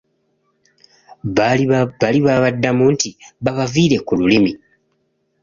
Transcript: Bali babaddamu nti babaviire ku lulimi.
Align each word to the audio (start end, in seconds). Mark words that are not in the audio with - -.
Bali 2.05 2.21
babaddamu 2.27 2.83
nti 2.93 3.09
babaviire 3.43 3.97
ku 4.07 4.11
lulimi. 4.19 4.51